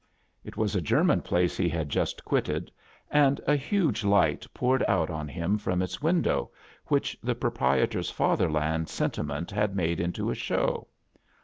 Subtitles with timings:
[0.43, 2.71] It was a German place Ke had Jtist quitted,
[3.11, 6.49] and a huge light poured out on him from its window,
[6.87, 10.87] which the proprietor's fatherland sentiment had made into a show.